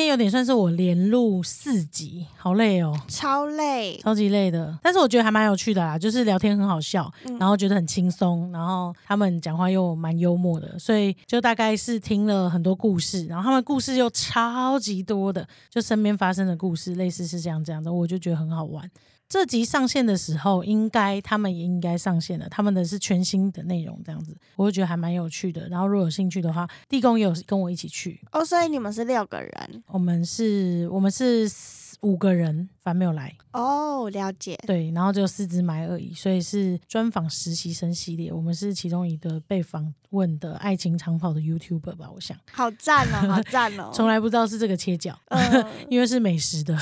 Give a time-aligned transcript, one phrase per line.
[0.00, 3.98] 天有点算是我连录四集，好累哦，超累。
[3.98, 4.78] 超级累的。
[4.82, 18.90] 但是我觉得还蛮有趣的啦，就是聊天很好笑，嗯然后觉得很轻松，然后他们讲话又蛮幽默的，所以就大概是听了很多故事，然后他们故事又超级多的，就身边发生的故事，类似是这样这样的，我就觉得很好玩。
[19.30, 25.68] 这集上线的时候，应该他们也应该上线了，他们的是全新的内容，这样子，我就觉得还蛮有趣的。
[25.68, 34.58] 然后如果有兴趣的话，地公也有跟我一起去，哦，所以你们是六个人我们是，我们是四五个人，反正没有来，哦，了解。
[34.66, 43.90] 对，然后只有四只麦而已，所以是专访实习生系列，我们是其中一个被访问的爱情长跑的 YouTuber 吧，我想，好赞哦，好赞哦！
[43.94, 46.76] 从来不知道是这个切角，嗯 因为是美食的，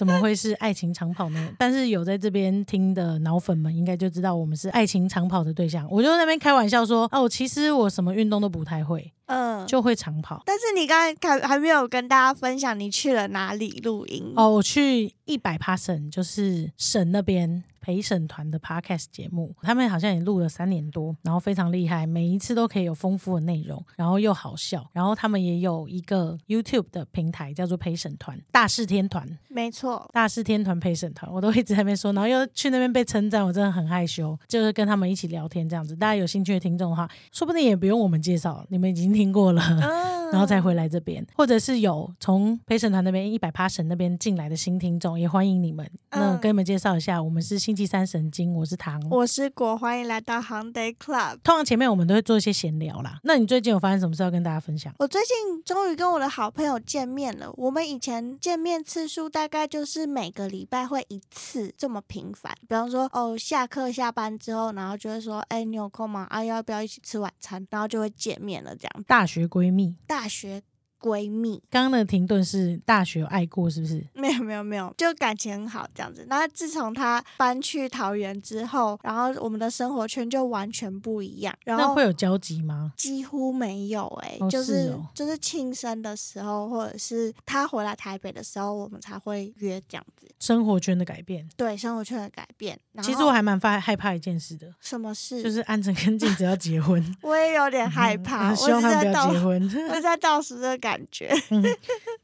[0.00, 1.48] 怎么会是爱情长跑呢？
[1.58, 10.42] 但是有在这边听的脑粉们应该就知道我们是爱情长跑的对象，我就在那边开玩笑说，哦，其实我什么运动都不太会，嗯，就会长跑。
[10.44, 29.26] 但是你刚才还还没有跟大家分享你去了哪里录音哦，我去一百趴省，就是省那边陪审团的 podcast 节目，他们好像也录了三年多，然后非常厉害，每一次都可以有丰富的内容，然后又好笑，然后他们也有一个 YouTube 的平台叫做陪审团大势天团。
[29.48, 35.96] 没错，大势天团陪审团，我都一直在那边说，然后又去那边被称赞，我真的很害羞，就是跟他们一起聊天这样子。
[35.96, 39.62] 大家有兴趣的听众的话，说不定也不用我们介绍，你们已经听过了。
[39.62, 45.88] 嗯， 然后再回来这边，或者是有从陪审团那边一百趴神那边进来的新听众，也欢迎你们。
[46.12, 48.98] 那嗯跟你们介绍一下，我们是星期三神经，我是唐。
[49.10, 51.38] 我是果，欢迎来到 h o n Day Club。
[51.44, 53.18] 通常前面我们都会做一些闲聊啦。
[53.24, 54.94] 那你最近有发生什么事要跟大家分享？
[54.98, 57.52] 我最近终于跟我的好朋友见面了。
[57.56, 62.54] 我们以前见面次数大概就是每个礼拜会一次这么频繁。
[62.62, 66.26] 比方说，哦，下课下班之后，然后就会说，哎，你有空吗？
[66.30, 67.66] 啊，要不要一起吃晚餐？
[67.70, 68.74] 然后就会见面了。
[68.74, 70.62] 这样，大学闺蜜，大学
[71.00, 74.04] 闺蜜，刚刚的停顿是大学有爱过是不是？
[74.14, 76.26] 没有没有没有，就感情很好这样子。
[76.28, 81.54] 那自从他搬去桃园之后，然后我们的生活圈就完全不一样。
[81.64, 82.92] 然那后会有交集吗？
[82.96, 90.28] 几乎没有哎、哦就是就是庆生的时候，或者是他回来台北的时候，我们才会约这样子。
[90.38, 95.42] 生活圈的改变，对生活圈的改变，其实我还蛮怕害怕一件事的，什么事？
[95.42, 99.60] 就是安晨跟静子要结婚， 我也有点害怕，我希望他们不要是在倒，结婚。
[99.90, 101.30] 我是在倒数的感觉。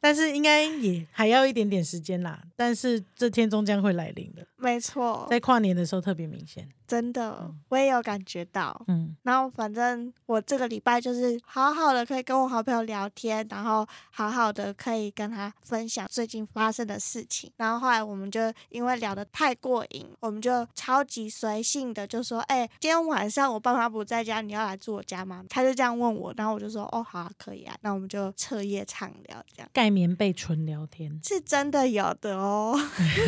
[0.00, 2.42] 但是应该也还要一点点时间啦。
[2.54, 6.68] 但是这天终将会来临的，没错，在跨年的时候特别明显。
[6.86, 8.80] 真的我也有感觉到。
[8.88, 17.50] 嗯，然后反正我这个礼拜就是好好的可以跟我好朋友聊天，然后好好的可以跟他分享最近发生的事情。
[17.56, 31.18] 然后后来我们就因为聊得太过瘾，我们就超级随性的就说：“哎、今天晚上我爸妈不在家，你要来住我家吗？”他就这样问我，然后我就说：“哦，好、啊，可以啊。”那我们就彻夜畅聊，这样盖棉被纯聊天。
[31.22, 32.78] 是真的有的哦。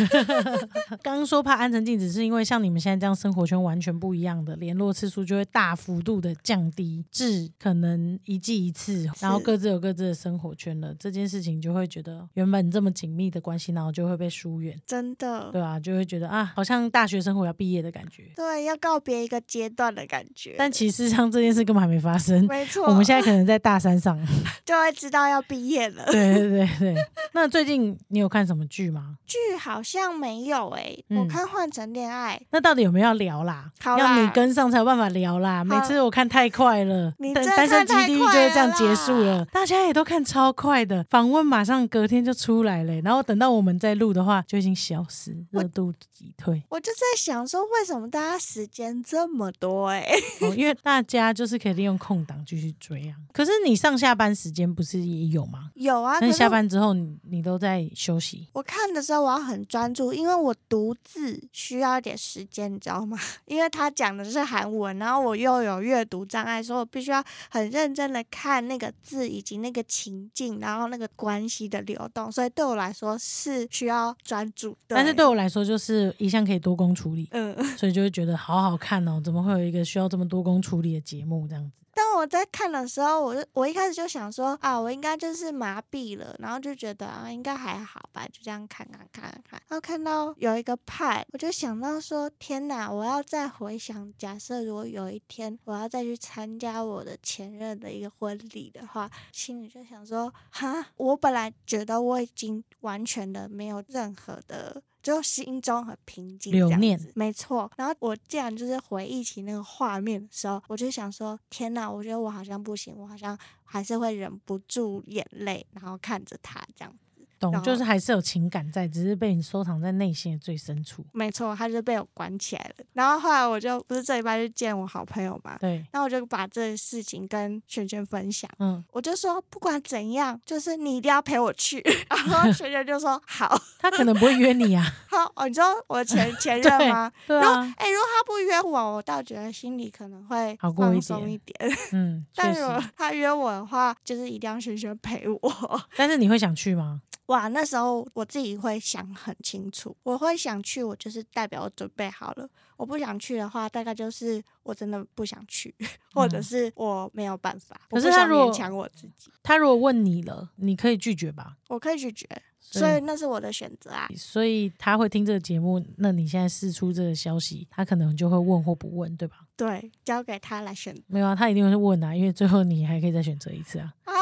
[1.03, 10.95] 刚刚说怕安成静，只是因为像你们现在这样生活圈完全不一样的，联络次数就会大幅度的降低至可能一季一次，然后各自有各自的生活圈了。
[10.99, 14.79] 这件事情就会觉得原本这么紧密的关系，然后就会被疏远。
[14.87, 18.25] 真的，对啊，就会觉得啊，好像大学生活要毕业的感觉。
[18.37, 20.55] 对，要告别一个阶段的感觉。
[20.59, 24.19] 但其实像这件事根本还没发生，没错，我们现在可能在大山上。
[24.65, 26.05] 就会知道要毕业了。
[26.07, 26.95] 对对对对。
[27.33, 29.17] 那最近你有看什么剧吗？
[29.25, 33.71] 剧好像没有诶、嗯我看《换成恋爱那到底有没有要聊啦？
[33.81, 35.63] 好啦要你跟上才有办法聊啦。
[35.65, 39.45] 每次我看太快了，单你真的单身基地狱就会这样结束了。
[39.47, 46.63] 大家也都看超快的，访问马上隔天就出来了，然后等到我们再录的话，就已经消失，热度已退。
[46.69, 50.05] 我就在想说，为什么大家时间这么多、欸？
[50.43, 53.17] 哦，因为大家就是可以利用空档继续追啊。
[53.33, 55.71] 可是你上下班时间不是也有吗？
[55.75, 58.49] 有啊，那你下班之后你你都在休息？
[58.53, 63.19] 我看的时候我要很专注，因为我独自需要一点时间，你知道吗？
[63.47, 74.97] 因为他讲的是韩文，然后我又有阅读障碍，所以我必须要很认真的看那个字以及那个情境，然后那个关系的流动，所以对我来说是需要专注的。
[74.97, 77.57] 但是对我来说，就是一项可以多工处理，嗯。
[77.77, 79.21] 所以就会觉得好好看哦。
[79.25, 81.83] 怎么会有一个需要这么多工处理的节目这样子？
[81.99, 89.61] 当我在看的时候，我就我一开始就想说啊，我应该就是麻痹了，然后就觉得啊，应该还好吧，就这样看看看看。
[89.67, 92.89] 然后看到有一个派，我就想到说，天哪！
[92.89, 104.81] 我要再回想，假设如果有一天我要再去参加我的前任的一个婚礼的话，心里就想说，哈，我本来觉得我已经完全的没有任何的。
[105.09, 107.71] 就心中很平静，留念，没错。
[107.79, 116.95] 然后我竟然就是回忆起那个画面的时候，我就想说：天哪，我觉得我好像不行，我好像还是会忍不住眼泪，然后看着他这样。
[117.39, 121.05] 懂，就是还是有情感在，只是被你收藏在内心的最深处。
[121.13, 122.85] 没错，他就被我关起来了。
[122.93, 125.77] 然后后来我就不是这一拜去见我好朋友嘛，对。
[125.93, 131.83] 然后我就把这事情跟璇璇分享，嗯，我就说不管怎样，就是你一定要陪我去。
[132.11, 134.85] 然后璇璇就说好， 他可能不会约你啊。
[135.09, 137.11] 好，哦，你知道我前 前任吗？
[137.27, 137.61] 对啊。
[137.77, 141.31] 哎，如果他不约我，我倒觉得心里可能会好过一点。
[141.31, 141.79] 一点。
[141.93, 145.83] 嗯，但如果他约我的话，就是一定要璇璇陪我。
[145.97, 147.03] 但是你会想去吗？
[147.29, 152.49] 哇，那时候我自己会想很清楚，我会想去，我就是代表我准备好了。
[152.77, 155.75] 我不想去的话，大概就是我真的不想去，
[156.15, 157.79] 或者是我没有办法。
[157.91, 161.57] 可是他如果勉强我自己，他如果问你了，你可以拒绝吧？
[161.69, 162.27] 我可以拒绝，
[162.59, 164.09] 所以那是我的选择啊。
[164.17, 169.41] 所以他会听这个节目，那你现在试出这个消息，他可能就会问或不问，对吧？
[169.55, 170.97] 对，交给他来选。
[171.09, 173.93] 没有啊，他一定会问啊，因为最后你还可以再选择一次啊。
[174.05, 174.15] 啊。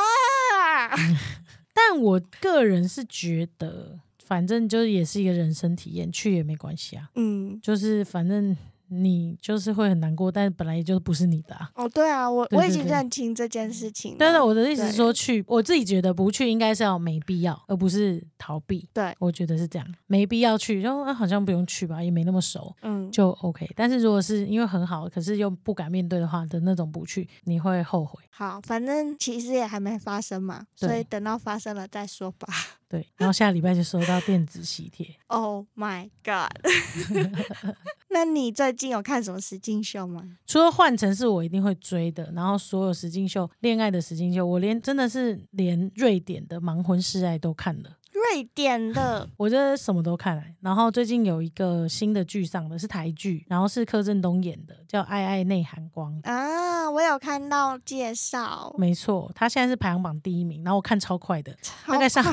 [1.76, 7.10] 但我个人是觉得，反正就是也是一个人生体验，去也没关系啊。
[7.14, 8.56] 嗯，就是反正。
[8.88, 11.70] 你就是会很难过，但是本来也就不是你的啊。
[11.74, 14.16] 哦，对啊，我我已经认清这件事情。
[14.18, 18.88] 但是，我的意思是说，去我自己觉得不去应该是要没必要，而不是逃避。
[18.92, 23.68] 对，我觉得是这样，没必要去，就好像不用去吧，也没那么熟，嗯，就 OK。
[23.74, 28.22] 但是如果是因为很好，可是又不敢面对的话的那种不去，你会后悔。
[28.30, 32.46] 好，反正其实也还没发生嘛，所以等到发生了再说吧。
[32.88, 35.06] 对，然后下礼拜就收到电子喜帖。
[35.26, 36.52] Oh my god！
[38.16, 40.38] 那你最近有看什么实境秀吗？
[40.46, 47.90] 除了换成是我一定会追的，然后所有实境秀、恋爱的实境秀，我连真的是连瑞典的盲婚试爱都看了。
[48.16, 50.42] 瑞典的， 我觉得什么都看了。
[50.60, 58.74] 然后最近有一个新的剧上的是台剧，然后是柯震东演的，叫《爱爱内涵光》啊，我有看到介绍。
[58.78, 60.64] 没错，他现在是排行榜第一名。
[60.64, 61.54] 然后我看超快的，
[61.86, 62.24] 大概上，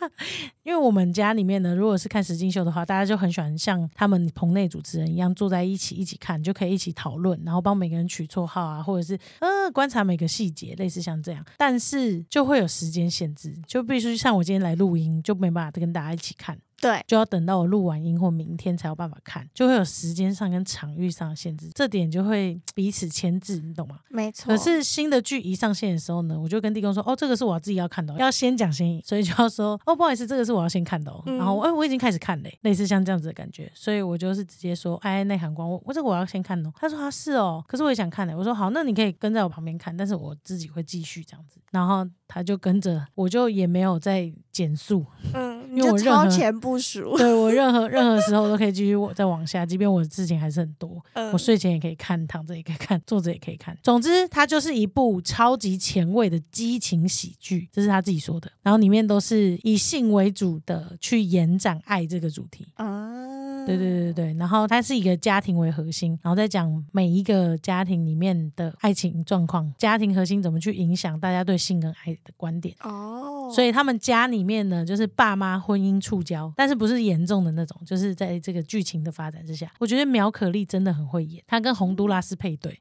[0.62, 11.44] 因为我们家里面呢，如果是看实境秀的话，大家就很喜欢像他们棚内主持人一样坐在一起一起看，就可以一起讨论，然后帮每个人取绰号啊，或者是呃观察每个细节，类似像这样。
[11.56, 15.42] 但是就会有时间限制，就必须像我今天来录音就。
[15.42, 16.58] 没办法跟大家一起看。
[16.82, 24.00] 对，就要等到我录完音或明天才有办法看，就会有时间上跟场域上的限制，这点就会彼此牵制，你懂吗？
[24.10, 24.48] 没错。
[24.48, 31.22] 可是新的剧一上线的时候呢，我就跟地公说，哦，这个是我自己要看的，要先讲先赢，所以就要说，哦，不好意思，这个是我要先看的哦。
[31.26, 36.72] 然后，哎，我已经开始看嘞，类似像这样子的感觉，所以我就是直接说，哎，内涵光，我我这个我要先看哦。
[36.74, 38.34] 他说他是哦，可是我也想看嘞。
[38.34, 41.60] 我说好，那你可以跟在我旁边看，但是我自己会继续这样子。
[41.70, 47.52] 然后他就跟着，我就也没有再减速，嗯，因为我超前部署， 对我。
[47.52, 51.02] 任何任何时候都可以继续我再往下，即便我的事情还是很多，
[51.32, 53.76] 我睡前也可以看，躺着也可以看，坐着也可以看。
[53.82, 58.50] 总之，它就是一部超级前卫的激情喜剧，这是他自己说的。
[58.62, 73.50] 然后里面都是以性为主的去延展爱这个主题啊，对对对对然后它是一个家庭为核心，然后再讲每一个家庭里面的爱情状况，家庭核心怎么去影响大家对性跟爱的观点哦。
[73.52, 77.42] 所以他们家里面呢，就是爸妈婚姻触礁，但是不是严重。
[77.42, 82.78] 的那种，就是在这个剧情的发展之下，我觉得苗可丽真的很会演，她跟洪都拉斯配对，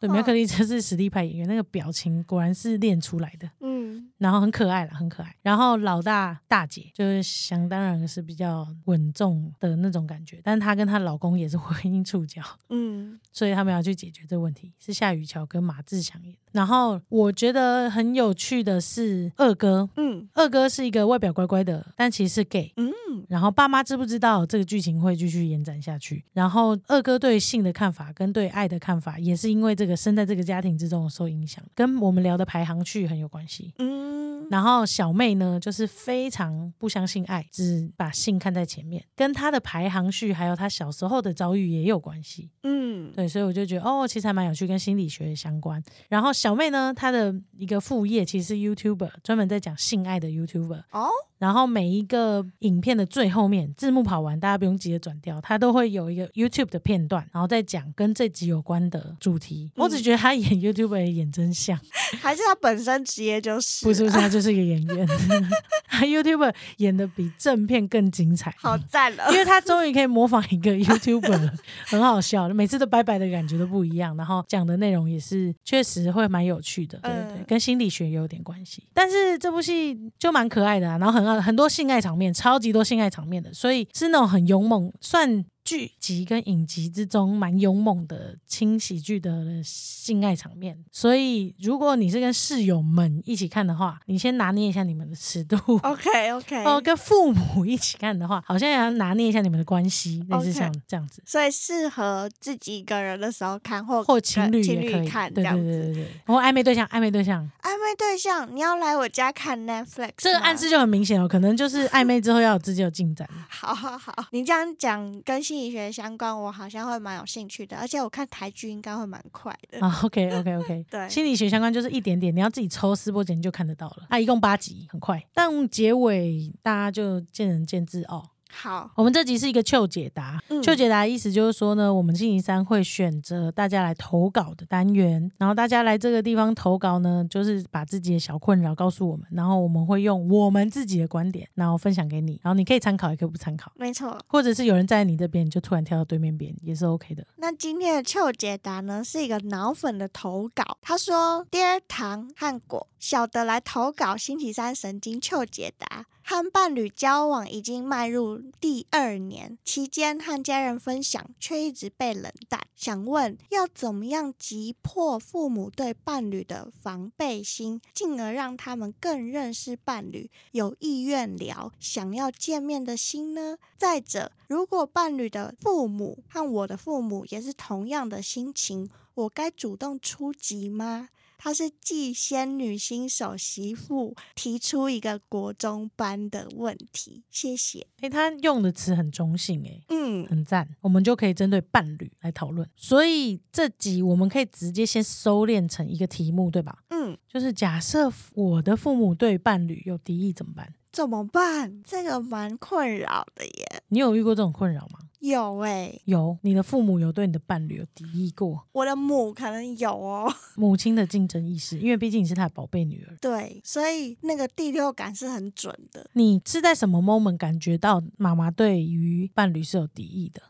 [0.00, 5.34] 对，苗可丽真是实力派演员，那个表情果然是练出来的，嗯，然后很可爱了，很可爱。
[5.40, 16.36] 然后老大大姐就是想当然是比较稳重的那种感觉，但是她跟她老公也是 婚姻触礁，嗯，所以他们要去解决这个问题，是夏雨乔跟马志祥演。
[16.52, 22.92] 然后我觉得很有趣的是二哥，嗯，二哥是一个外表乖乖的，但其实是 gay，嗯，
[23.28, 26.24] 然后爸妈知不知道这个剧情会继续延展下去？
[26.32, 34.10] 然后二哥对性的看法跟对爱的看法，也是因为这个生在这个家庭之中受影响，跟我们聊的排行序很有关系，嗯。
[34.50, 45.80] 然后小妹呢，就是非常不相信爱，只把性看在前面，跟她的排行序还有她小时候的遭遇也有关系，嗯，对，所以我就觉得哦，其实还蛮有趣，跟心理学相关。
[46.08, 51.10] 然后小妹呢，她的一个副业其实是 YouTuber，专门在讲性爱的 YouTuber 哦。
[51.40, 59.70] 然后每一个影片的最后面，字幕跑完，大家不用急着转掉，它都会有一个 YouTube 的片段，然后再讲跟这集有关的主题。
[59.76, 61.80] 我只觉得他演 YouTuber 演真像，
[62.20, 63.86] 还是他本身职业就是？
[63.86, 65.08] 不是不是，他就是一个演员。
[65.88, 69.24] 他 YouTuber 演的比正片更精彩，好赞了！
[69.32, 71.52] 因为他终于可以模仿一个 YouTuber，
[71.88, 78.84] 很好笑，每次都拜拜的感觉都不一样，然后讲的内容也是确实会蛮有趣的，对对对，跟心理学有点关系。
[78.92, 81.29] 但是这部戏就蛮可爱的啊，然后很。
[81.38, 85.44] 很多性爱场面，超级多性爱场面的，所以是那种很勇猛，算。
[85.64, 95.56] 剧集跟影集之中蛮勇猛的轻喜剧的性爱场面，所以如果你是跟室友们一起看的话，你先拿捏一下你们的尺度。
[95.82, 96.64] OK OK。
[96.64, 101.22] 哦，跟父母一起看的话，好像也要拿捏一下你们的关系，类似像这样子。
[101.26, 106.02] 所以适合自己一个人的时候看，或或情侣情也可以看，对这样对对对。
[106.24, 113.28] 然后暧昧对象，暧昧对象，暧昧对象，你要来我家看 Netflix，这个暗示就很明显哦，可能就是暧昧之后要有自己有进展。
[113.48, 119.84] 好好好，你这样讲跟心理学相关，我好像会蛮有兴趣的，而且我看台剧应该会蛮快的。
[119.84, 124.06] 啊，OK OK OK，对心理学相关就是一点点，你要自己抽丝剥茧就看得到了。
[124.08, 128.24] 它一共八集，很快，但结尾大家就见仁见智哦。
[128.52, 144.18] 好，我们这集是一个糗解答，嗯糗解答的意思就是说呢，我们星期三会选择大家来投稿的单元，然后大家来这个地方投稿呢，就是把自己的小困扰告诉我们，然后我们会用我们自己的观点，然后分享给你，然后你可以参考，也可以不参考，没错。
[144.26, 147.24] 或者是有人在你这边，你就突然跳到对面边，也是 OK 的。
[147.36, 150.78] 那今天的糗解答呢，是一个脑粉的投稿。
[150.82, 162.60] 他说：“爹糖和果小的来投稿星期三神经糗解答。”和伴侣交往已经迈入第二年，期间和家人分享，却一直被冷淡。
[162.76, 173.58] 想问，要怎么样击破父母对伴侣的防备心，进而让他们更认识伴侣，有意愿聊、想要见面的心呢？
[173.76, 181.08] 再者，如果伴侣的父母和我的父母也是同样的心情，我该主动出击吗？
[181.42, 187.86] 她是继仙女新手媳妇提出一个国中班的问题，谢谢。
[188.02, 192.68] 诶，他用的词很中性，诶，嗯，很赞，我们就可以针对伴侣来讨论。
[192.76, 196.84] 所以这集我们可以直接先收敛成一个题目，对吧？
[196.90, 200.74] 嗯，就是假设我的父母对伴侣有敌意怎么办？
[200.90, 201.80] 怎么办？
[201.84, 203.82] 这个蛮困扰的耶。
[203.88, 204.98] 你有遇过这种困扰吗？
[205.20, 210.32] 有诶、有，你的父母有对你的伴侣有敌意过，我的母可能有哦。
[210.56, 213.14] 母亲的竞争意识，因为毕竟你是他的宝贝女儿。
[213.20, 216.10] 对，所以那个第六感是很准的。
[216.14, 220.42] 你是在什么 moment 感觉到妈妈对于伴侣是有敌意的？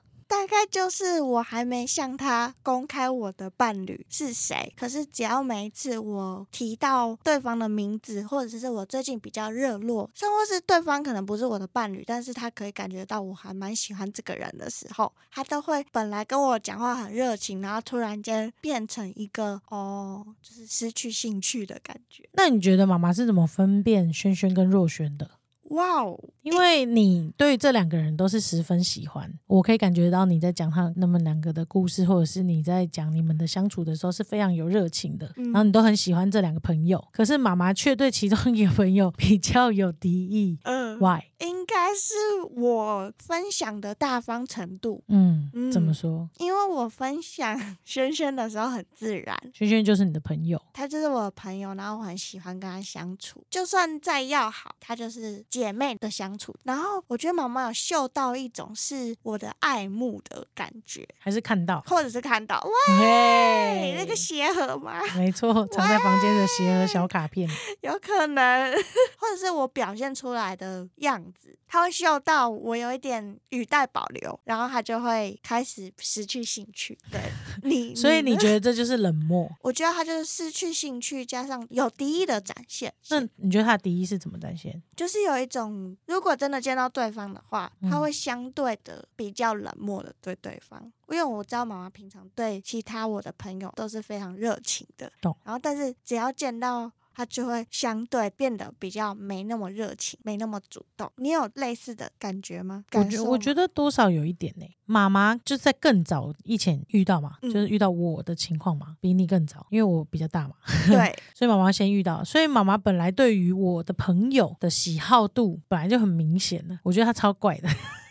[0.50, 22.28] 大概就是我还没向他公开我的伴侣是谁，可是只要每一次我提到对方的名字，或者是我最近比较热络，甚或是对方可能不是我的伴侣，但是他可以感觉到我还蛮喜欢这个人的时候，他都会本来跟我讲话很热情，然后突然间变成一个哦，就是失去兴趣的感觉。
[22.32, 25.30] 那你觉得妈妈是怎么分辨轩轩跟若轩的？
[25.70, 41.20] 哇哦，因为你对这两个人都是十分喜欢，我可以感觉到你在讲他那么两个的故事，或者是你在讲你们的相处的时候是非常有热情的，嗯然后你都很喜欢这两个朋友，可是妈妈却对其中一个朋友比较有敌意嗯、，why？
[41.40, 42.14] 应该是
[42.56, 46.28] 我分享的大方程度，嗯，嗯怎么说？
[46.38, 56.54] 因为我分享 轩轩的时候很自然，轩轩就是你的朋友，他就是我的朋友，然后我很喜欢跟他相处，就算再要好，他就是姐妹的相处。
[56.64, 61.80] 然后我觉得毛毛有嗅到一种是我的爱慕的感觉，还是看到？
[61.86, 65.00] 或者是看到哇，嘿那个鞋盒吗？
[65.16, 67.48] 没错，藏在房间的鞋盒小卡片，
[67.80, 68.72] 有可能，
[69.16, 71.29] 或者是我表现出来的样子，
[71.66, 76.98] 他会嗅到我有一点语带保留，然后他就会开始失去兴趣。
[77.10, 77.20] 对
[77.62, 79.50] 你， 所以你觉得这就是冷漠？
[79.62, 82.92] 我觉得他就是失去兴趣，加上有敌意的展现。
[83.08, 84.82] 那你觉得他的敌意是怎么展现？
[84.96, 90.92] 就是有一种，如果真的见到对方的话，嗯他会相对的比较冷漠的对对方。
[91.08, 96.90] 因为我知道妈妈平常对其他我的朋友都是非常热情的，懂然后但是只要见到。
[97.14, 101.10] 他就会相对变得比较没那么热情，没那么主动。
[101.16, 102.84] 你有类似的感觉吗？
[102.90, 110.54] 感觉我觉得多少有一点呢、妈妈就在更早以前遇到嘛，嗯就是遇到我的情况嘛，比你更早，因为我比较大嘛，
[110.86, 117.68] 对， 所以妈妈先遇到，所以妈妈本来对于我的朋友的喜好度本来就很明显的，我觉得她超怪的。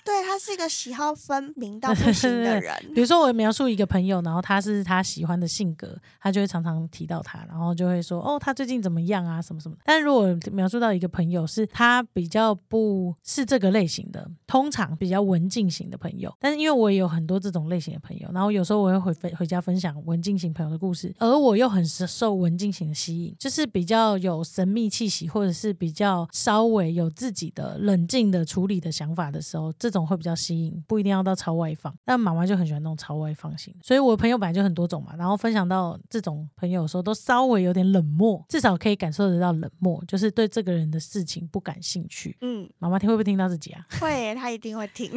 [0.10, 2.76] 对他是一个喜好分明到不行的 人。
[2.96, 9.78] 比如说我描述一个朋友，然后他是他喜欢的性格，他就会常常提到他，然后就会说哦，他最近怎么样啊，什么什么。
[9.84, 29.99] 但如果描述到一个朋友是他比较不是这个类型的，通常比较文静型的朋友，但是因为我也有很多这种类型的朋友，然后有时候我会回回回家分享文静型朋友的故事，而我又很受文静型的吸引，就是比较有神秘气息，或者是比较稍微有自己的冷静的处理的想法的时候，这种。
[30.00, 31.94] 种会比较吸引，不一定要到超外放。
[32.06, 35.16] 但妈妈就很喜欢那种超外放型，所以我的朋友本来就很多种嘛。
[35.18, 42.36] 然后分享到这种朋友的时候，都稍微有点冷漠，至少可以感受得到冷漠，就是对这个人的事情不感兴趣。
[42.42, 43.86] 嗯，妈妈听会不会听到自己啊？
[44.00, 45.12] 会，他一定会听。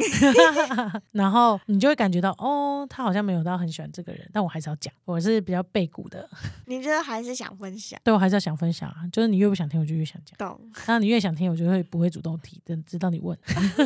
[1.11, 6.29] 然后你就会感觉到，哦，他好像没有到很喜欢这个人，但我还是要讲，我是比较背骨的，
[6.67, 7.99] 你觉得还是想分享？
[8.03, 9.07] 对我还是要想分享啊。
[9.11, 10.37] 就是你越不想听，我就越想讲。
[10.37, 13.37] 懂，那你越想听，我就会不会主动提，等直到你问。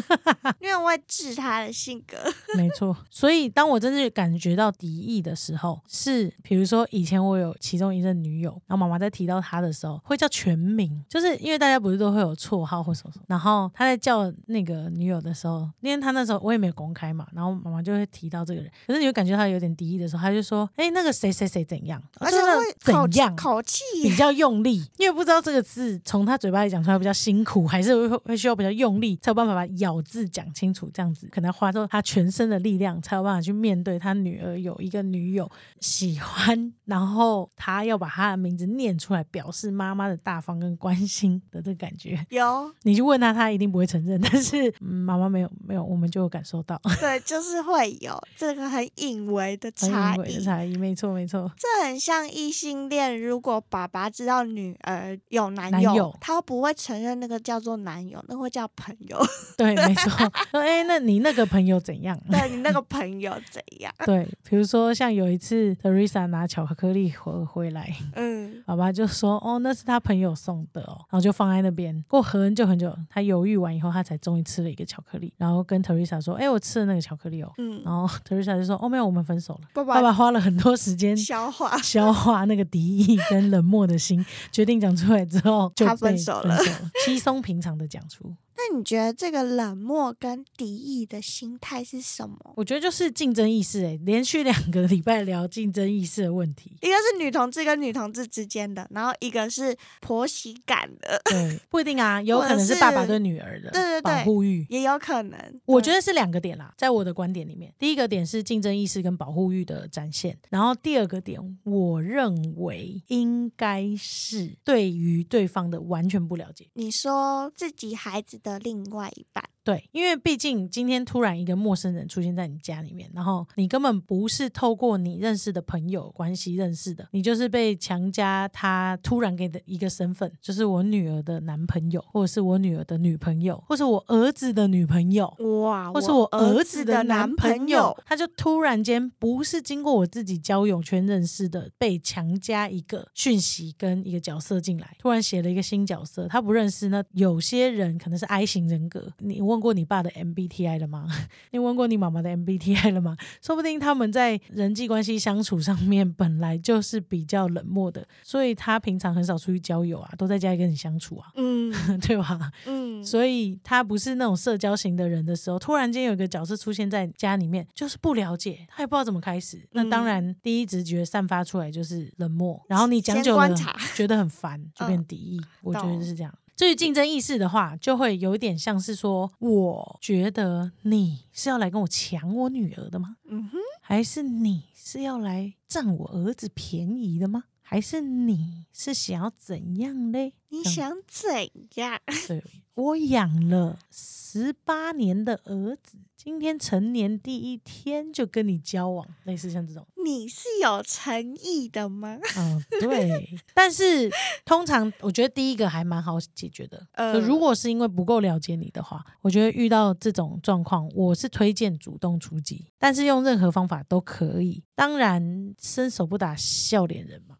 [0.60, 2.18] 因为我会治他的性格。
[2.58, 23.36] 没错，所以当我真正感觉到敌意的时候，是比如说以前我有其中一任女友，然后妈妈在提到她的时候，会叫全名，就是因为大家不是都会有绰号或什么什么，然后她在叫那个女友的时候，因为她那时候我也没有公开嘛，然后妈妈就会提到这个人，可是你会感觉她有点敌意的时候，她就说，哎，那个谁谁谁怎样，而且会口怎样。
[23.36, 42.26] 口气比较用力，因为不知道这个字从她嘴巴里讲出来比较辛苦，还是会会需要比较用力才有办法把咬字讲清楚，这样子可能要花出他全身的力量才有办法去面对他女儿有一个女友喜欢，然后他要把他的名字念出来，表示妈妈的大方跟关心的这个感觉。
[42.30, 50.44] 有，你去问他，他一定不会承认，但是、嗯妈妈没有没有，我们就有感受到对，就是会有这个很隐微的 差异。
[50.44, 51.50] 差异，没错没错。
[51.56, 59.18] 这很像异性恋，如果爸爸知道女儿有男友，男友他不会承认那个叫做男友，那会叫朋友。
[59.58, 60.32] 对，没错。
[60.58, 62.20] 说哎，那你那个朋友怎样？
[62.30, 63.94] 对你那个朋友怎样？
[64.06, 72.04] 对，比如说像有一次 Teresa 拿巧克力回回来，嗯， 爸爸就说：“哦，那是他朋友送的哦。”然后就放在那边。
[72.08, 81.78] 过很久很久，他犹豫完以后，他才终于吃了一个巧克力，然后跟 Teresa 说：“哎，我吃了那个巧克力哦。”嗯然后 Teresa 就说：“哦，没有，我们分手了。”爸爸爸爸花了很多时间消化。
[81.80, 88.34] 消化那个敌意跟冷漠的心，决定讲出来之后就他被分手了分手了，稀松平常的讲出。
[88.58, 92.54] 那你觉得这个冷漠跟敌意的心态是什么？
[92.56, 96.72] 我觉得就是竞争意识，哎，连续两个礼拜聊竞争意识的问题。
[96.82, 104.66] 一个是女同志跟女同志之间的，然后一个是婆媳感的，对， 不一定啊，有可能是爸爸对女儿的对对对保护欲。
[104.70, 105.38] 也有可能。
[105.66, 116.68] 我觉得是两个点啦，在我的观点里面，第一个点是竞争意识跟保护欲的展现，然后第二个点，我认为应该是对于对方的完全不了解。
[116.74, 135.28] 你说自己孩子的另外一半，对，因为毕竟今天突然一个陌生人出现在你家里面，然后你根本不是透过你认识的朋友关系认识的，你就是被强加他突然给的一个身份，就是我女儿的男朋友，或者是我女儿的女朋友，或是我儿子的女朋友。
[135.64, 151.08] 哇，或是我儿子的的男朋朋友，他就突然间不是经过我自己交友圈认识的，被强加一个讯息跟一个角色进来，突然写了一个新角色，他不认识那有些人可能是 I 型人格，你问过你爸的 MBTI 了吗？
[151.52, 153.18] 你问过你妈妈的 MBTI 了吗？
[153.42, 162.52] 说不定他们在人际关系相处上面本来就是比较冷漠的，所以他平常很少出去交友啊，都在家里跟你相处啊，嗯 对吧？
[162.66, 169.60] 嗯，所以他不是那种社交型的人的时候，突然间有一个角色出现在家里面，就是不了解，他也不知道怎么开始。
[169.72, 173.50] 那当然，第一直觉散发出来就是冷漠，然后你讲先久了
[173.96, 175.42] 觉得很烦，就变敌意。
[175.62, 176.34] 我觉得是这样。
[176.58, 183.18] 至于竞争意识的话，就会有一点像是说，我觉得你是要来跟我抢我女儿的吗？
[183.26, 187.44] 嗯哼，还是你是要来占我儿子便宜的吗？
[187.70, 190.32] 还是你是想要怎样嘞？
[190.48, 191.30] 你想怎
[191.76, 192.00] 样？
[192.26, 192.42] 对
[192.76, 202.18] 我养了十八年的儿子，今天成年第一天就跟你交往，类似像这种，你是有诚意的吗？
[202.38, 203.38] 嗯，对。
[203.54, 204.10] 但是
[204.46, 206.88] 通常我觉得第一个还蛮好解决的。
[206.94, 214.64] 呃如果是因为不够了解你的话，我觉得遇到这种状况，我是推荐主动出击，但是用任何方法都可以。
[214.74, 217.36] 当然，伸手不打笑脸人嘛。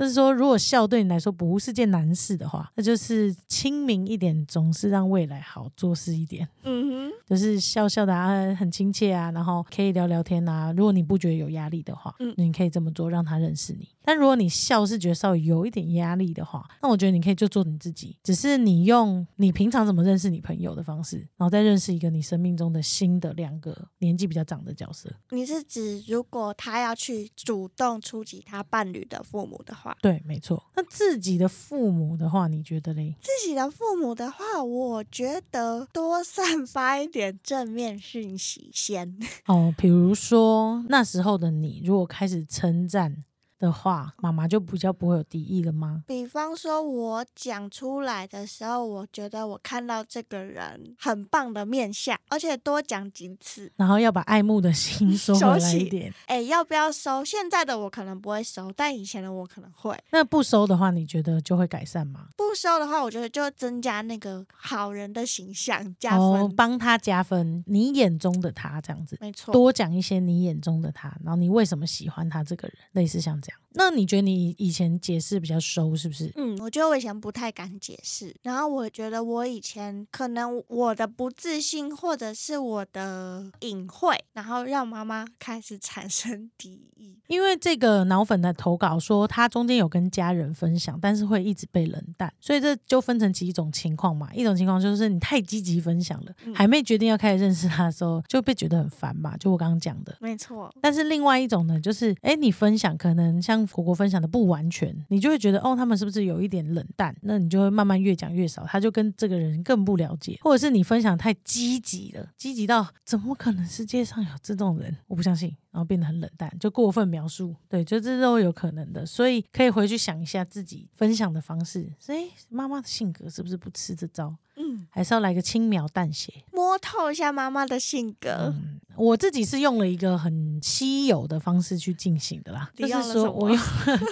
[0.00, 6.48] 就是说，如果笑对你来说不是件难事的话，那就是亲民一点，总是让未来好做事一点。
[6.62, 10.72] 嗯哼，就是笑笑的啊，很亲切啊，然后可以聊聊天啊。
[10.72, 13.86] 如果你不觉得有压力的话，嗯你可以这么做，让他认识你。
[14.02, 25.10] 但如果你笑是觉得稍微有一点压力的话，那我觉得你可以就做你自己，只是你用你平常怎么认识你朋友的方式，然后再认识一个你生命中的新的两个年纪比较长的角色。
[25.28, 30.62] 你是指如果他要去主动出击他伴侣的父母的话，对，没错。
[30.76, 33.14] 那自己的父母的话，你觉得嘞？
[33.20, 39.18] 自己的父母的话，我觉得多散发一点正面讯息先。
[39.46, 43.16] 哦，比如说那时候的你，如果开始称赞
[43.60, 46.02] 的话，妈妈就比较不会有敌意了吗？
[46.06, 53.70] 比方说，我讲出来的时候，我觉得我看到这个人很棒的面相，而且多讲几次。
[53.76, 56.12] 然后要把爱慕的心 收回来一点。
[56.26, 57.22] 哎，要不要收？
[57.22, 59.94] 现在的我可能不会收，但以前的我可能会。
[60.10, 62.28] 那不收的话，你觉得就会改善吗？
[62.38, 67.62] 不收的话，我觉得就增加那个好人的形象，加分，帮他加分。
[67.66, 69.52] 你眼中的他这样子，没错。
[69.52, 73.49] 多讲一些你眼中的他，然后你为什么喜欢他这个人，类似像这样。
[73.50, 73.60] 这样。
[73.72, 76.32] 那你觉得你以前解释比较收是不是？
[76.34, 87.16] 嗯，我觉得我以前不太敢解释，然后我觉得我以前可能我的不自信或者是我的隐晦，然后让妈妈开始产生敌意。
[87.28, 94.28] 因为这个脑粉的投稿说他中间有跟家人分享，但是会一直被冷淡，所以这就分成几种情况嘛。
[94.34, 100.16] 一种情况就是你太积极分享了，还没决定要开始认识他的时候就被觉得很烦嘛，就我刚刚讲的。
[100.20, 100.74] 没错。
[100.80, 103.59] 但是另外一种呢，就是哎，你分享可能像。
[103.66, 107.14] 火锅分享的不完全，你就会觉得哦，他们是不是有一点冷淡？
[107.22, 114.96] 那你就会慢慢越讲越少，他就跟这个人更不了解，或者是你分享太积极了，积极到怎么可能世界上有这种人？
[115.06, 119.04] 我不相信，然后变得很冷淡，就过分描述，对，就这都有可能的。
[119.04, 124.36] 所以可以回去想一下自己分享的方式，哎，妈妈的性格是不是不吃这招？
[124.56, 128.54] 嗯，还是要来个轻描淡写，摸透一下妈妈的性格。
[129.00, 133.58] 我自己是用了一个很稀有的方式去进行的啦，就是说我用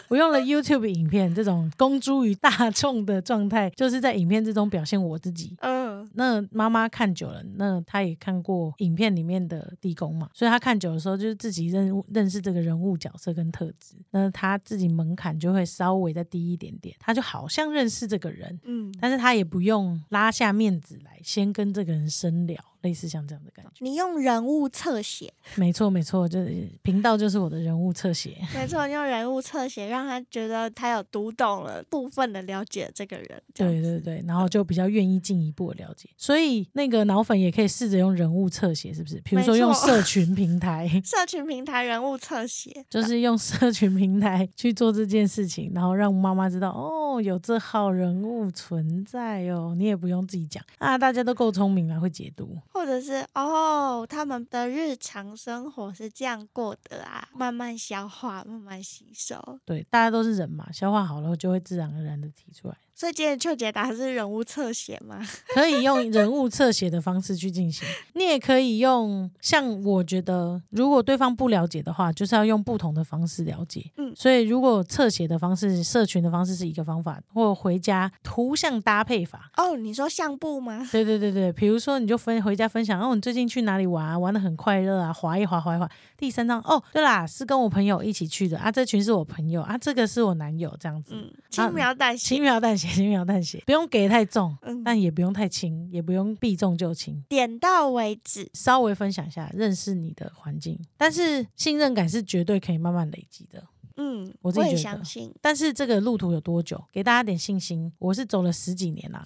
[0.08, 5.54] 我用了 YouTube 影片这种公诸于大众的状态，就是在影片之中表现我自己。
[5.60, 22.58] 嗯，那妈妈看久了，那她也看过影片里面的地宫嘛，所以她看久的时候，就是自己认认识这个人物角色跟特质，那她自己门槛就会稍微再低一点点，她就好像认识这个人，嗯，但是她也不用拉下面子来先跟这个人深聊。
[22.82, 39.20] 类似像这样的感觉，你用人物侧写，没 错没错，就是频道就是我的人物侧写，没错，用人物侧写让他觉得他有读懂了部分的了解这个人，对对对，然后就比较愿意进一步的了解，所以那个脑粉也可以试着用人物侧写，是不是？
[39.24, 50.62] 比如说用社群平台， 社群平台人物侧写，就是用社群平台去做这件事情，然后让妈妈知道哦，有这号人物存在哦，你也不用自己讲。
[50.78, 52.56] 啊，大家都够聪明了，会解读。
[52.72, 59.58] 或者是哦，他们的日常生活是这样过的啊，慢慢消化，慢慢吸收。
[59.64, 62.76] 对，大家都是人嘛，消化好了就会自然而然的提出来。
[62.98, 65.24] 所以今天秋解答是人物侧写吗？
[65.54, 73.88] 可以用人物侧写的方式去进行， 你也可以用像我觉得，如果对方不了解的话，就是要用不同的方式了解。
[73.98, 79.48] 嗯，所以如果侧写的方式、社群的方式是一个方法，或回家图像搭配法。
[79.56, 80.84] 哦，你说相簿吗？
[80.90, 84.04] 对对对对，比如说你就分回家分享，哦，你最近去哪里玩？
[84.04, 85.88] 啊玩的很快乐啊，滑一滑，滑一滑。
[86.16, 91.14] 第三张，哦，对啦，是跟我朋友一起去的啊，这群是我朋友啊，这个是我男友，这样子。
[91.14, 92.87] 嗯，轻描淡写，轻描淡写。
[92.88, 103.64] 轻描淡写，不用给太重，但也不用太轻，也不用避重就轻，点到为止，稍微分享一下，认识你的环境，但是信任感是绝对可以慢慢累积的。
[104.00, 105.02] 嗯，我自己觉得，
[105.40, 106.82] 但是这个路途有多久？
[106.92, 109.24] 给大家点信心，我是走了十几年啦，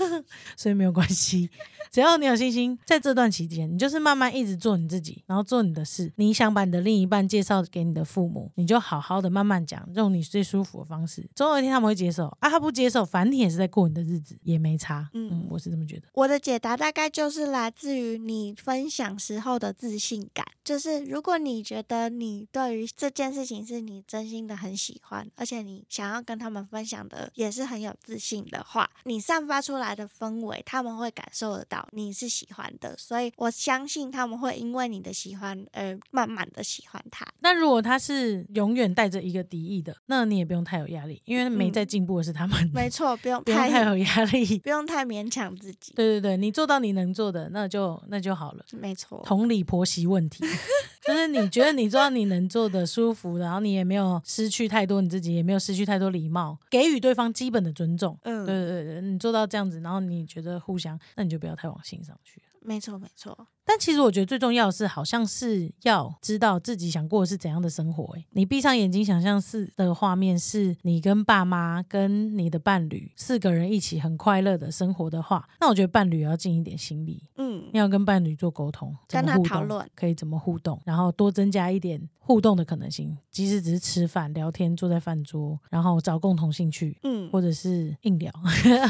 [0.56, 1.48] 所以没有关系。
[1.90, 6.12] 只要你有信心，在这段期间，你就是慢慢一直做你自己，然后做你的事。
[6.16, 11.28] 你想把你的另一半介绍给你的父母，你就好好的慢慢讲，用你最舒服的方式。
[11.34, 15.08] 总有一天他们会接受啊，他不接受，反正你也是在过你的日子，也没差。
[15.14, 16.02] 嗯，我是这么觉得。
[16.12, 24.04] 我的解答大概就是来自于你分享时候的自信感，就是如果你觉得你对于这件事情是你。
[24.10, 37.24] 真心的很喜欢，而且你想要跟他们分享的也是很有自信的话，你散发出来的氛围，他们会感受得到你是喜欢的，所以我相信他们会因为你的喜欢而慢慢的喜欢他。
[37.38, 42.68] 那如果他是永远带着一个敌意的，那你也不用太有压力，因为没在进步的是他们。
[42.74, 45.92] 没错，不用 不用太有压力， 不用太勉强自己。
[45.94, 48.64] 对对对，你做到你能做的，那就那就好了。
[48.72, 50.44] 没错，同理婆媳问题。
[51.10, 58.16] 就是你觉得你做到你能做的舒服，然后你也没有失去太多你自己，也没有失去太多礼貌，给予对方基本的尊重。
[58.22, 62.40] 嗯，对对对，你做到这样子，然后你觉得互相，那你就不要太往心上去。
[62.62, 63.46] 没错没错。
[63.64, 68.16] 但其实我觉得最重要的是，好像是要知道自己想过的是怎样的生活。
[68.16, 77.22] 哎，你闭上眼睛想象是的画面，是你跟爸妈、跟你的伴侣四个人一起很快乐的生活的话，那我觉得伴侣要尽一点心力。
[77.36, 83.16] 嗯，要跟伴侣做沟通，跟他讨论可以怎么互动，然后多增加一点互动的可能性。
[83.30, 88.32] 即使只是吃饭聊天，坐在饭桌，然后找共同兴趣，嗯，或者是硬聊，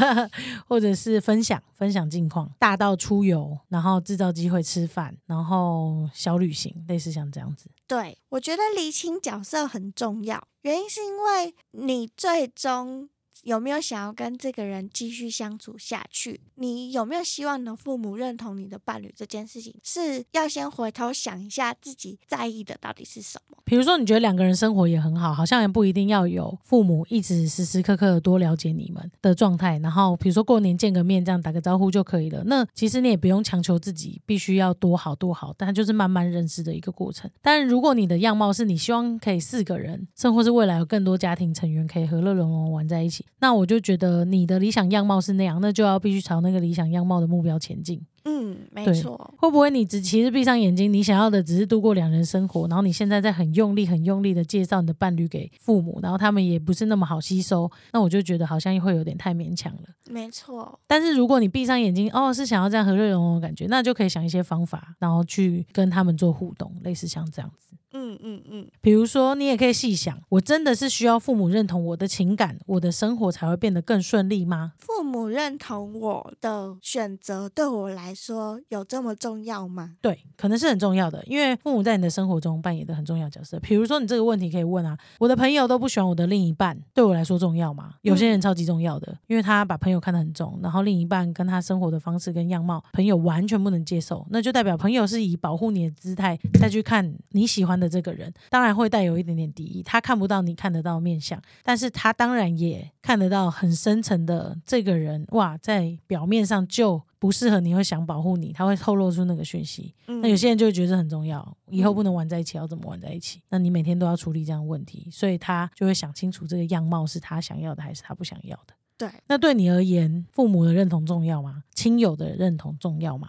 [0.67, 4.60] 或者是分享分享近况，大到出游，然后制造机会。
[4.63, 7.71] 吃饭，然后小旅行，类似像这样子。
[7.87, 13.09] 对，我觉得厘清角色很重要，原因是因为你最终
[13.43, 16.41] 有没有想要跟这个人继续相处下去？
[16.55, 19.13] 你有没有希望你的父母认同你的伴侣？
[19.17, 23.50] 这件事情是要先回头想一下自己在意的到底是什么。
[23.71, 29.79] 比如说，你觉得两个人生活也很好，好像也不一定要有父母一直时时刻刻多了解你们的状态。
[29.79, 32.43] 然后，比如说过年见个面，这样打个招呼就可以了。
[32.47, 37.31] 那其实你也不用强求自己必须要多好多好，但就是慢慢认识的一个过程。
[37.41, 48.05] 但如果你的样貌是你希望可以四个人，甚或是未来有更多家庭成员可以和乐融融玩在一起，那我就觉得你的理想样貌是那样，那就要必须朝那个理想样貌的目标前进。
[48.31, 59.83] 嗯，没错，会不会你只其实闭上眼睛，你想要的只是度过两人生活，然后你现在在很用力、很用力的介绍你的伴侣给父母，然后他们也不是那么好吸收，那我就觉得好像会有点太勉强了。
[60.09, 67.75] 没错，但是如果你闭上眼睛，哦，是想要这样和乐融融的感觉，那就可以想一些方法，然后去跟他们做互动，类似像这样子。
[67.93, 74.73] 嗯嗯嗯，比如说，你也可以细想，我真的是需要父母认同我的情感，我的生活才会变得更顺利吗？
[74.79, 79.97] 父母认同我的选择对我来说有这么重要吗？
[80.01, 83.59] 对，可能是很重要的，因为父母在你的生活中扮演的很重要角色。
[83.61, 87.95] 比如说，你这个问题可以问啊，我的朋友都不喜欢我的另一半，对我来说重要吗？
[88.03, 109.95] 有些人超级重要的，因为他把朋友看得很重，然后另一半跟他生活的方式跟样貌，朋友完全不能接受，那就代表朋友是以保护你的姿态再去看你喜欢的这个人，当然会带有一点点敌意，他看不到你看得到面相，但是他当然也看得到很深层的这个人，哇，在表面上就不适合你，会想保护你，他会透露出那个讯息。
[110.07, 113.41] 嗯那有些人就会觉得这很重要，以后不能玩在一起，要怎么玩在一起？
[113.49, 118.75] 那你每天都要处理这样的问题，所以他就会想清楚这个样貌是他想要的还是他不想要的。
[118.99, 121.65] 对，那对你而言，父母的认同重要吗？
[121.75, 123.29] 亲友的认同重要吗？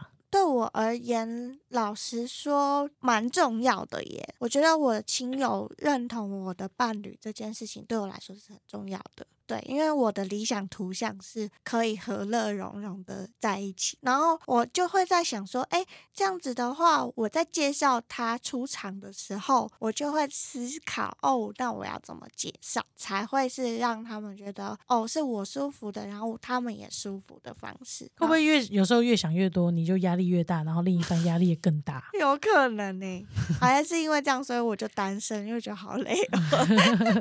[0.61, 4.35] 我而言，老实说，蛮重要的耶。
[4.37, 9.25] 我觉得我的亲友认同我的伴侣这件事情，对我来说是很重要的。
[9.51, 32.01] 对，因为我的理想图像是可以和乐融融的在一起，然后我就会在想说，哎，这样子的话，我在介绍他出场的时候，我就会思考，哦，那我要怎么介绍才会是让他们觉得，哦，是我舒服的，然后他们也舒服的方式，会不会越有时候越想越多，你就压力越大，然后另一半压力也更大？
[32.17, 33.27] 有可能呢、
[33.59, 36.39] 好像是因为这样，所以我就单身，因为觉得好累哦。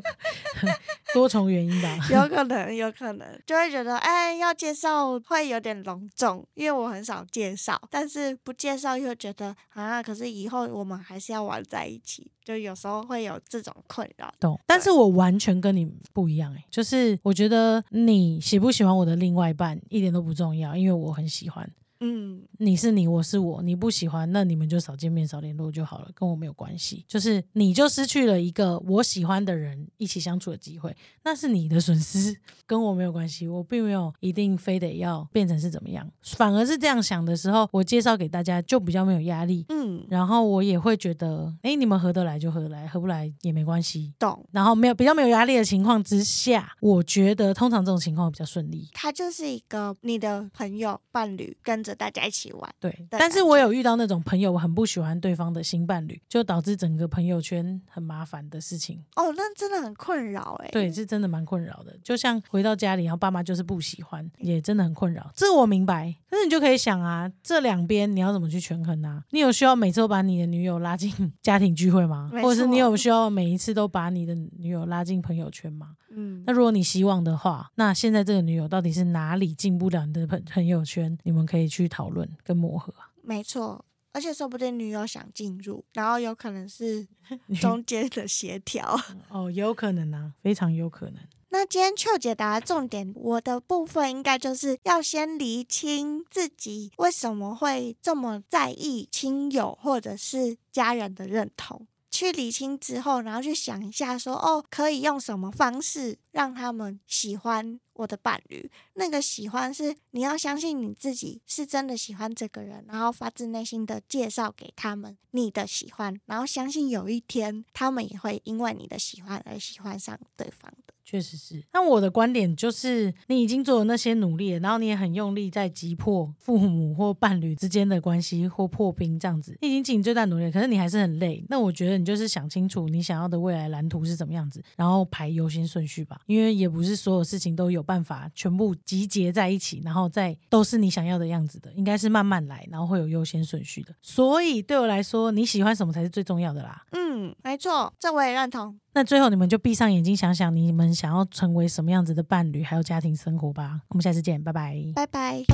[1.12, 1.99] 多重原因吧。
[2.09, 14.33] 有 可能，有可能就会觉得，哎，要介绍会有点隆重，因为我很少介绍，但是不介绍又觉得啊，可是以后我们还是要玩在一起，就有时候会有这种困扰。
[14.38, 21.68] 懂，但是我完全跟你不一样哎、就是我觉得你喜不喜欢我的另外一半一点都不重要，因为我很喜欢。
[22.01, 27.05] 嗯，你是你，我是我，你不喜欢，那你们就少见面、少联络就好了，跟我没有关系。
[27.07, 32.35] 就是你就失去了一个我喜欢的人一起相处的机会，那是你的损失，
[32.67, 33.47] 跟我没有关系。
[33.47, 39.67] 我并没有一定非得要变成是怎么样，反而是这样想的时候，我介绍给大家就比较没有压力。
[39.69, 44.15] 嗯，然后我也会觉得，哎，你们合得来就合得来，合不来也没关系。
[44.19, 44.43] 懂。
[44.53, 48.89] 然后没有比较没有压力的情况之下，我觉得通常这种情况会比较顺利。
[48.95, 52.74] 他就是一个你的朋友、伴侣，跟着大家一起玩。
[52.79, 59.03] 对，但是我有遇到那种朋友，我很不喜欢对方的新伴侣，就导致整个朋友圈很麻烦的事情。
[59.16, 60.68] 哦，那真的很困扰哎。
[60.72, 61.96] 对，是真的蛮困扰的。
[62.03, 65.31] 就像回到家里，然后爸妈就是不喜欢，也真的很困扰。
[65.35, 69.24] 这我明白，但是你就可以想啊，这两边你要怎么去权衡啊？
[69.31, 72.31] 你有需要每次都把你的女友拉进 家庭聚会吗？
[72.42, 75.96] 或者是你有需要每一次都把你的女友拉进朋友圈吗？
[76.11, 81.16] 嗯那如果你希望的话，那现在这个女友到底是哪里进不了你的朋朋友圈？
[81.23, 83.11] 你们可以去讨论跟磨合啊。
[83.23, 87.07] 没错，而且说不定女友想进入，然后有可能是
[87.61, 88.99] 中间的协调。
[89.29, 91.16] 哦，有可能啊，非常有可能。
[91.53, 101.87] 那今天秋解答的重点，我的部分应该就是要先厘清自己为什么会这么在意亲友或者是家人的认同。
[102.11, 108.71] 去理清之后，然后去想一下说，哦，可以用什么方式让他们喜欢我的伴侣？
[108.95, 120.95] 那个喜欢是你要相信你自己是真的喜欢这个人，然后发自内心的介绍给他们你的喜欢，然后相信有一天他们也会因为你的喜欢而喜欢上对方的。
[121.03, 121.61] 确实是。
[121.73, 131.45] 那我的观点就是，你已经做了那些努力了，然后你也很用力在击破父母或伴侣之间的关系或破冰这样子，你已经尽最大努力了，可是你还是很累。
[131.49, 136.21] 那我觉得你就是想清楚你想要的未来蓝图是怎么样子，然后排优先顺序吧。
[136.27, 143.92] 因为也不是所有事情都有办法全部集结在一起，然后再都是你想要的样子的，应该是慢慢来，然后会有优先顺序的。
[144.00, 146.85] 所以对我来说，你喜欢什么才是最重要的啦。
[146.92, 148.79] 嗯，没错，这我也认同。
[148.92, 153.81] 那最后你们就闭上眼睛想想，你们想要成为什么样子的伴侣，还有家庭生活吧。
[153.88, 154.76] 我们下次见，拜拜。
[154.94, 155.44] 拜拜。